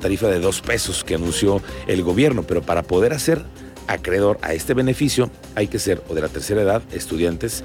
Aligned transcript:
tarifa 0.00 0.28
de 0.28 0.40
dos 0.40 0.60
pesos 0.60 1.04
que 1.04 1.14
anunció 1.14 1.62
el 1.86 2.02
gobierno, 2.02 2.42
pero 2.42 2.62
para 2.62 2.82
poder 2.82 3.12
hacer 3.12 3.42
acreedor 3.86 4.38
a 4.42 4.54
este 4.54 4.74
beneficio 4.74 5.30
hay 5.54 5.68
que 5.68 5.78
ser 5.78 6.02
o 6.08 6.14
de 6.14 6.20
la 6.20 6.28
tercera 6.28 6.62
edad, 6.62 6.82
estudiantes, 6.92 7.64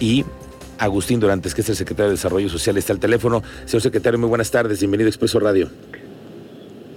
y 0.00 0.24
Agustín 0.78 1.20
Durantes, 1.20 1.54
que 1.54 1.60
es 1.60 1.68
el 1.68 1.76
secretario 1.76 2.10
de 2.10 2.16
Desarrollo 2.16 2.48
Social, 2.48 2.76
está 2.76 2.92
al 2.92 2.98
teléfono. 2.98 3.42
Señor 3.64 3.82
secretario, 3.82 4.18
muy 4.18 4.28
buenas 4.28 4.50
tardes, 4.50 4.80
bienvenido 4.80 5.06
a 5.06 5.10
Expreso 5.10 5.38
Radio. 5.38 5.68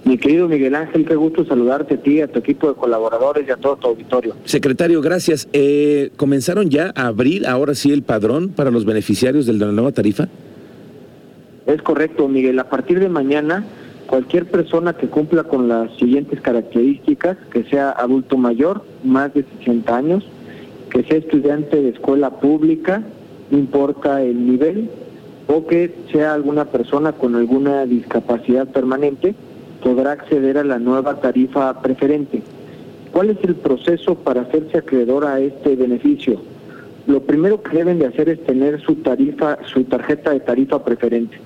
Mi 0.04 0.16
querido 0.16 0.48
Miguel 0.48 0.74
Ángel, 0.74 1.04
qué 1.06 1.14
gusto 1.16 1.44
saludarte 1.44 1.94
a 1.94 1.96
ti, 1.98 2.22
a 2.22 2.28
tu 2.28 2.38
equipo 2.38 2.68
de 2.68 2.74
colaboradores 2.74 3.46
y 3.46 3.50
a 3.50 3.56
todo 3.56 3.76
tu 3.76 3.88
auditorio. 3.88 4.34
Secretario, 4.44 5.02
gracias. 5.02 5.48
Eh, 5.52 6.10
¿Comenzaron 6.16 6.70
ya 6.70 6.92
a 6.94 7.08
abrir 7.08 7.46
ahora 7.46 7.74
sí 7.74 7.92
el 7.92 8.02
padrón 8.02 8.48
para 8.48 8.70
los 8.70 8.86
beneficiarios 8.86 9.44
de 9.44 9.52
la 9.52 9.66
nueva 9.70 9.92
tarifa? 9.92 10.28
Es 11.66 11.82
correcto, 11.82 12.26
Miguel. 12.26 12.58
A 12.58 12.70
partir 12.70 13.00
de 13.00 13.10
mañana 13.10 13.66
cualquier 14.08 14.46
persona 14.46 14.94
que 14.94 15.06
cumpla 15.08 15.44
con 15.44 15.68
las 15.68 15.94
siguientes 15.98 16.40
características, 16.40 17.36
que 17.52 17.64
sea 17.64 17.90
adulto 17.90 18.38
mayor, 18.38 18.82
más 19.04 19.34
de 19.34 19.44
60 19.58 19.96
años, 19.96 20.26
que 20.90 21.02
sea 21.02 21.18
estudiante 21.18 21.80
de 21.80 21.90
escuela 21.90 22.30
pública, 22.30 23.02
importa 23.50 24.22
el 24.22 24.46
nivel, 24.46 24.88
o 25.46 25.66
que 25.66 25.94
sea 26.10 26.32
alguna 26.32 26.64
persona 26.64 27.12
con 27.12 27.36
alguna 27.36 27.84
discapacidad 27.84 28.66
permanente, 28.66 29.34
podrá 29.82 30.12
acceder 30.12 30.56
a 30.56 30.64
la 30.64 30.78
nueva 30.78 31.20
tarifa 31.20 31.82
preferente. 31.82 32.42
¿Cuál 33.12 33.28
es 33.30 33.38
el 33.42 33.56
proceso 33.56 34.14
para 34.14 34.42
hacerse 34.42 34.78
acreedor 34.78 35.26
a 35.26 35.38
este 35.38 35.76
beneficio? 35.76 36.40
Lo 37.06 37.20
primero 37.20 37.62
que 37.62 37.76
deben 37.76 37.98
de 37.98 38.06
hacer 38.06 38.30
es 38.30 38.42
tener 38.44 38.80
su 38.80 38.96
tarifa, 38.96 39.58
su 39.66 39.84
tarjeta 39.84 40.30
de 40.30 40.40
tarifa 40.40 40.82
preferente 40.82 41.38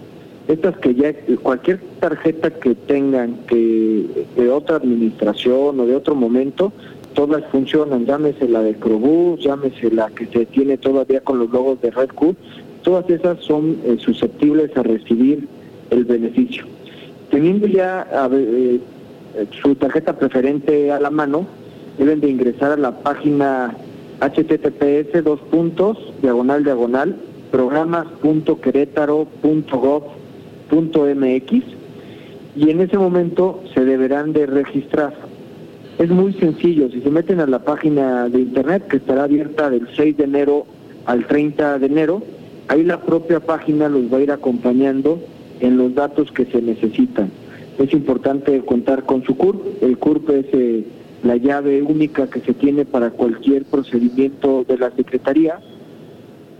estas 0.49 0.77
que 0.79 0.95
ya 0.95 1.13
cualquier 1.43 1.81
tarjeta 2.01 2.51
que 2.51 2.75
tengan 2.75 3.37
de 3.47 4.51
otra 4.51 4.77
administración 4.77 5.81
o 5.81 5.87
de 5.87 5.97
otro 5.97 6.15
momento 6.15 6.73
todas 7.15 7.45
funcionan 7.51 8.07
llámese 8.07 8.49
la 8.49 8.63
de 8.63 8.75
Crobús 8.75 9.41
llámese 9.41 9.91
la 9.91 10.11
que 10.11 10.27
se 10.27 10.47
tiene 10.47 10.79
todavía 10.79 11.21
con 11.21 11.39
los 11.39 11.51
logos 11.51 11.81
de 11.81 11.91
Red 11.91 12.11
Q 12.11 12.37
todas 12.83 13.09
esas 13.09 13.41
son 13.41 13.79
eh, 13.85 13.97
susceptibles 13.99 14.77
a 14.77 14.83
recibir 14.83 15.49
el 15.91 16.05
beneficio. 16.05 16.67
Teniendo 17.31 17.67
ya 17.67 18.07
eh, 18.33 18.79
su 19.63 19.75
tarjeta 19.77 20.19
preferente 20.19 20.93
a 20.93 21.01
la 21.01 21.09
mano 21.11 21.47
deben 21.99 22.21
de 22.21 22.29
ingresar 22.31 22.73
a 22.73 22.77
la 22.77 22.99
página 22.99 23.75
https 24.21 25.25
dos 25.25 25.41
puntos 25.51 25.97
diagonal 26.21 26.65
diagonal 26.65 27.17
programas.querétaro.gov 27.51 30.03
.mx 30.73 31.53
y 32.57 32.71
en 32.71 32.81
ese 32.81 32.99
momento 32.99 33.63
se 33.75 33.85
deberán 33.85 34.33
de 34.33 34.47
registrar. 34.47 35.15
Es 35.99 36.11
muy 36.11 36.33
sencillo, 36.35 36.91
si 36.91 37.01
se 37.01 37.11
meten 37.11 37.41
a 37.41 37.47
la 37.47 37.61
página 37.61 38.29
de 38.29 38.41
internet 38.41 38.89
que 38.89 38.97
estará 38.97 39.25
abierta 39.25 39.71
del 39.71 39.87
6 39.95 40.17
de 40.17 40.25
enero 40.25 40.67
al 41.05 41.27
30 41.27 41.79
de 41.79 41.87
enero, 41.87 42.23
ahí 42.69 42.83
la 42.83 43.03
propia 43.03 43.41
página 43.41 43.89
los 43.89 44.13
va 44.13 44.19
a 44.19 44.23
ir 44.23 44.33
acompañando 44.33 45.21
en 45.61 45.77
los 45.77 45.95
datos 45.95 46.33
que 46.33 46.47
se 46.47 46.63
necesitan. 46.63 47.31
Es 47.79 47.93
importante 47.93 48.59
contar 48.65 49.05
con 49.05 49.23
su 49.23 49.37
CURP, 49.37 49.83
el 49.83 49.99
CURP 49.99 50.31
es 50.31 50.47
eh, 50.53 50.85
la 51.23 51.37
llave 51.37 51.83
única 51.83 52.29
que 52.29 52.41
se 52.41 52.55
tiene 52.55 52.85
para 52.85 53.11
cualquier 53.11 53.65
procedimiento 53.65 54.65
de 54.67 54.79
la 54.79 54.91
Secretaría 54.91 55.59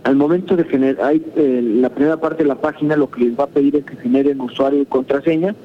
al 0.03 0.15
momento 0.15 0.55
de 0.57 0.65
generar, 0.65 1.05
hay, 1.05 1.25
eh, 1.35 1.61
la 1.63 1.89
primera 1.89 2.17
parte 2.17 2.43
de 2.43 2.49
la 2.49 2.55
página 2.55 2.97
lo 2.97 3.09
que 3.09 3.23
les 3.23 3.39
va 3.39 3.45
a 3.45 3.47
pedir 3.47 3.77
es 3.77 3.85
que 3.85 3.95
generen 3.95 4.41
usuario 4.41 4.81
y 4.81 4.85
contraseña 4.85 5.55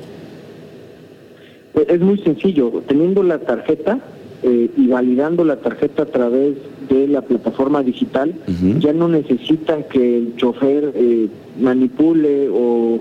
Es 1.88 2.00
muy 2.00 2.18
sencillo, 2.20 2.84
teniendo 2.88 3.24
la 3.24 3.40
tarjeta 3.40 4.00
eh, 4.44 4.70
y 4.76 4.88
validando 4.88 5.44
la 5.44 5.58
tarjeta 5.58 6.04
a 6.04 6.06
través 6.08 6.56
de 6.90 7.08
la 7.08 7.22
plataforma 7.22 7.82
digital, 7.82 8.34
ya 8.80 8.94
no 8.94 9.08
necesitan 9.08 9.84
que 9.84 10.18
el 10.18 10.36
chofer 10.36 10.92
eh, 10.96 11.28
manipule 11.60 12.50
o 12.52 13.00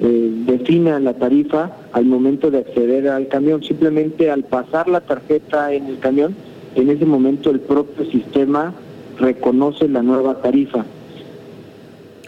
eh, 0.00 0.30
defina 0.46 0.98
la 0.98 1.14
tarifa 1.14 1.70
al 1.92 2.04
momento 2.04 2.50
de 2.50 2.58
acceder 2.58 3.08
al 3.08 3.28
camión, 3.28 3.62
simplemente 3.62 4.30
al 4.30 4.42
pasar 4.44 4.88
la 4.88 5.00
tarjeta 5.00 5.72
en 5.72 5.86
el 5.86 5.98
camión, 5.98 6.34
en 6.74 6.90
ese 6.90 7.06
momento 7.06 7.50
el 7.50 7.60
propio 7.60 8.04
sistema 8.10 8.74
reconoce 9.18 9.88
la 9.88 10.02
nueva 10.02 10.42
tarifa. 10.42 10.84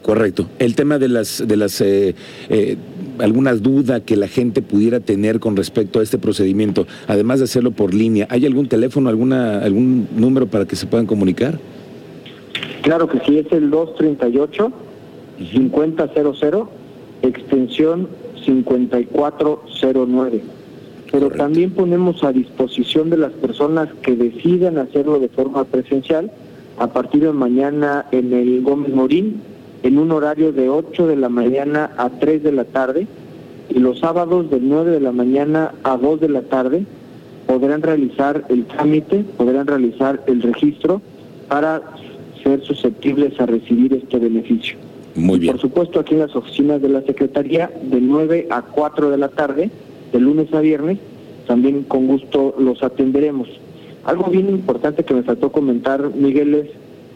Correcto. 0.02 0.46
El 0.60 0.76
tema 0.76 0.98
de 1.00 1.08
las 1.08 1.42
de 1.44 1.56
las 1.56 1.80
eh, 1.80 2.14
eh, 2.48 2.76
alguna 3.18 3.54
duda 3.54 4.00
que 4.00 4.16
la 4.16 4.28
gente 4.28 4.62
pudiera 4.62 5.00
tener 5.00 5.40
con 5.40 5.56
respecto 5.56 6.00
a 6.00 6.02
este 6.02 6.18
procedimiento, 6.18 6.86
además 7.06 7.38
de 7.38 7.44
hacerlo 7.44 7.70
por 7.70 7.94
línea, 7.94 8.26
¿hay 8.30 8.46
algún 8.46 8.68
teléfono, 8.68 9.08
alguna 9.08 9.60
algún 9.60 10.08
número 10.16 10.46
para 10.46 10.66
que 10.66 10.76
se 10.76 10.86
puedan 10.86 11.06
comunicar? 11.06 11.58
Claro 12.82 13.08
que 13.08 13.20
sí, 13.26 13.38
es 13.38 13.50
el 13.52 13.70
238 13.70 14.72
5000 15.38 16.66
extensión 17.22 18.08
5409. 18.44 20.42
Pero 21.10 21.30
también 21.30 21.70
ponemos 21.70 22.22
a 22.24 22.32
disposición 22.32 23.10
de 23.10 23.16
las 23.16 23.32
personas 23.32 23.88
que 24.02 24.16
decidan 24.16 24.78
hacerlo 24.78 25.18
de 25.18 25.28
forma 25.28 25.64
presencial 25.64 26.30
a 26.78 26.88
partir 26.88 27.22
de 27.22 27.32
mañana 27.32 28.06
en 28.12 28.32
el 28.32 28.62
Gómez 28.62 28.92
Morín 28.92 29.40
en 29.82 29.98
un 29.98 30.12
horario 30.12 30.52
de 30.52 30.68
8 30.68 31.06
de 31.06 31.16
la 31.16 31.28
mañana 31.28 31.90
a 31.96 32.10
3 32.10 32.42
de 32.42 32.52
la 32.52 32.64
tarde 32.64 33.06
y 33.68 33.78
los 33.78 34.00
sábados 34.00 34.50
de 34.50 34.60
9 34.60 34.90
de 34.90 35.00
la 35.00 35.12
mañana 35.12 35.72
a 35.82 35.96
2 35.96 36.20
de 36.20 36.28
la 36.28 36.42
tarde 36.42 36.84
podrán 37.46 37.82
realizar 37.82 38.44
el 38.48 38.64
trámite, 38.66 39.24
podrán 39.36 39.66
realizar 39.66 40.22
el 40.26 40.42
registro 40.42 41.00
para 41.48 41.82
ser 42.42 42.62
susceptibles 42.62 43.40
a 43.40 43.46
recibir 43.46 43.94
este 43.94 44.18
beneficio. 44.18 44.76
Muy 45.14 45.38
bien. 45.38 45.52
Por 45.52 45.60
supuesto, 45.60 46.00
aquí 46.00 46.14
en 46.14 46.20
las 46.20 46.36
oficinas 46.36 46.82
de 46.82 46.88
la 46.88 47.02
Secretaría, 47.02 47.70
de 47.82 48.00
9 48.00 48.48
a 48.50 48.62
4 48.62 49.10
de 49.10 49.16
la 49.16 49.28
tarde, 49.28 49.70
de 50.12 50.20
lunes 50.20 50.52
a 50.52 50.60
viernes, 50.60 50.98
también 51.46 51.84
con 51.84 52.06
gusto 52.06 52.54
los 52.58 52.82
atenderemos. 52.82 53.48
Algo 54.04 54.30
bien 54.30 54.50
importante 54.50 55.04
que 55.04 55.14
me 55.14 55.22
faltó 55.22 55.50
comentar, 55.50 56.10
Miguel, 56.14 56.54
es 56.54 56.66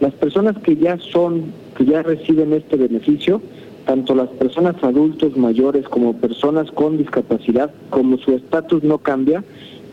las 0.00 0.14
personas 0.14 0.56
que 0.58 0.76
ya 0.76 0.98
son, 0.98 1.52
que 1.80 1.86
ya 1.86 2.02
reciben 2.02 2.52
este 2.52 2.76
beneficio, 2.76 3.40
tanto 3.86 4.14
las 4.14 4.28
personas 4.28 4.76
adultos 4.82 5.34
mayores 5.38 5.88
como 5.88 6.12
personas 6.12 6.70
con 6.72 6.98
discapacidad, 6.98 7.70
como 7.88 8.18
su 8.18 8.32
estatus 8.32 8.84
no 8.84 8.98
cambia, 8.98 9.42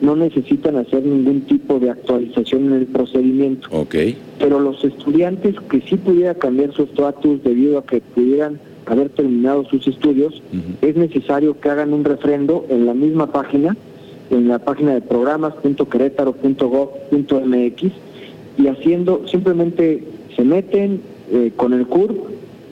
no 0.02 0.18
necesitan 0.18 0.76
hacer 0.76 1.06
ningún 1.06 1.44
tipo 1.44 1.80
de 1.80 1.92
actualización 1.92 2.66
en 2.66 2.74
el 2.74 2.88
procedimiento. 2.88 3.70
Ok. 3.72 3.96
Pero 4.38 4.60
los 4.60 4.84
estudiantes 4.84 5.56
que 5.70 5.80
sí 5.80 5.96
pudiera 5.96 6.36
cambiar 6.36 6.74
su 6.74 6.84
estatus 6.84 7.42
debido 7.42 7.78
a 7.78 7.86
que 7.86 8.02
pudieran 8.02 8.60
haber 8.86 9.08
terminado 9.08 9.64
sus 9.70 9.88
estudios, 9.88 10.44
es 10.82 10.98
necesario 10.98 11.58
que 11.58 11.70
hagan 11.70 11.94
un 11.94 12.04
refrendo 12.04 12.66
en 12.68 12.86
la 12.86 12.94
misma 12.94 13.32
página, 13.32 13.78
en 14.30 14.50
la 14.50 14.60
página 14.60 14.94
de 14.94 15.00
programas.querétaro.gov.mx 15.02 17.92
y 18.58 18.68
haciendo, 18.68 19.26
simplemente 19.28 20.04
se 20.36 20.44
meten 20.44 21.00
eh, 21.32 21.52
con 21.56 21.74
el 21.74 21.88
CURP 21.88 22.12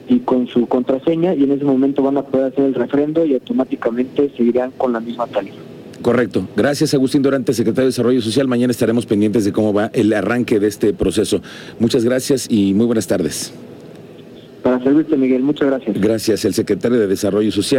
y 0.08 0.20
con 0.20 0.46
su 0.46 0.66
contraseña 0.66 1.34
y 1.34 1.44
en 1.44 1.52
ese 1.52 1.64
momento 1.64 2.02
van 2.02 2.16
a 2.16 2.22
poder 2.22 2.52
hacer 2.52 2.64
el 2.64 2.74
refrendo 2.74 3.24
y 3.24 3.34
automáticamente 3.34 4.30
seguirán 4.36 4.70
con 4.76 4.92
la 4.92 5.00
misma 5.00 5.26
tarifa. 5.26 5.56
Correcto. 6.02 6.46
Gracias, 6.56 6.94
Agustín 6.94 7.22
Durante, 7.22 7.52
secretario 7.52 7.84
de 7.84 7.90
Desarrollo 7.90 8.20
Social. 8.20 8.46
Mañana 8.46 8.70
estaremos 8.70 9.06
pendientes 9.06 9.44
de 9.44 9.52
cómo 9.52 9.72
va 9.72 9.90
el 9.92 10.12
arranque 10.12 10.60
de 10.60 10.68
este 10.68 10.92
proceso. 10.92 11.40
Muchas 11.80 12.04
gracias 12.04 12.46
y 12.48 12.74
muy 12.74 12.86
buenas 12.86 13.06
tardes. 13.06 13.52
Para 14.62 14.82
servirte, 14.82 15.16
Miguel. 15.16 15.42
Muchas 15.42 15.68
gracias. 15.68 16.00
Gracias, 16.00 16.44
el 16.44 16.54
secretario 16.54 16.98
de 16.98 17.06
Desarrollo 17.06 17.52
Social. 17.52 17.74